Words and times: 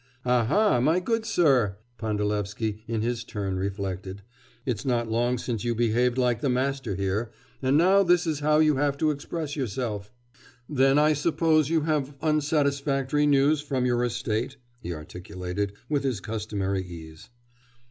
'Aha, 0.25 0.79
my 0.81 0.99
good 0.99 1.27
sir!' 1.27 1.77
Pandalevsky 1.99 2.81
in 2.87 3.03
his 3.03 3.23
turn 3.23 3.55
reflected; 3.59 4.23
'it's 4.65 4.83
not 4.83 5.07
long 5.11 5.37
since 5.37 5.63
you 5.63 5.75
behaved 5.75 6.17
like 6.17 6.41
the 6.41 6.49
master 6.49 6.95
here, 6.95 7.31
and 7.61 7.77
now 7.77 8.01
this 8.01 8.25
is 8.25 8.39
how 8.39 8.57
you 8.57 8.77
have 8.77 8.97
to 8.97 9.11
express 9.11 9.55
yourself!' 9.55 10.11
'Then 10.67 10.97
I 10.97 11.13
suppose 11.13 11.69
you 11.69 11.81
have 11.81 12.15
unsatisfactory 12.19 13.27
news 13.27 13.61
from 13.61 13.85
your 13.85 14.03
estate?' 14.03 14.57
he 14.79 14.91
articulated, 14.91 15.73
with 15.87 16.03
his 16.03 16.19
customary 16.19 16.81
ease. 16.83 17.29